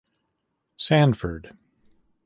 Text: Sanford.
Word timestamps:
Sanford. 0.77 1.55